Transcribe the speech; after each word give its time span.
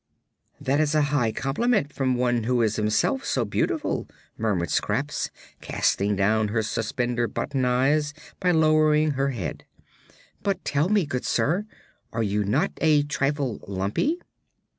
"That 0.59 0.79
is 0.79 0.95
a 0.95 1.03
high 1.13 1.31
compliment 1.31 1.93
from 1.93 2.15
one 2.15 2.45
who 2.45 2.63
is 2.63 2.75
himself 2.77 3.23
so 3.23 3.45
beautiful," 3.45 4.07
murmured 4.35 4.71
Scraps, 4.71 5.29
casting 5.61 6.15
down 6.15 6.47
her 6.47 6.63
suspender 6.63 7.27
button 7.27 7.63
eyes 7.65 8.11
by 8.39 8.49
lowering 8.49 9.11
her 9.11 9.29
head. 9.29 9.63
"But, 10.41 10.65
tell 10.65 10.89
me, 10.89 11.05
good 11.05 11.23
sir, 11.27 11.67
are 12.11 12.23
you 12.23 12.43
not 12.43 12.71
a 12.81 13.03
trifle 13.03 13.59
lumpy?" 13.67 14.19